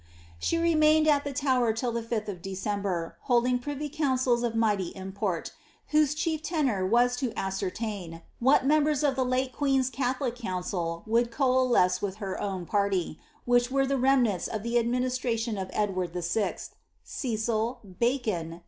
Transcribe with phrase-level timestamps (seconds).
[0.39, 4.87] She remained at the Tower till the 5th of December, holding privy councils of mighty
[4.95, 5.51] import,
[5.89, 11.29] whose chief tenor was to ascertain, what members of the late queen's catholic council would
[11.29, 16.57] coalesce with her own party— which were the remnants of the administration of Eklwaid VI.—
[17.35, 18.59] <>cil, Bacon.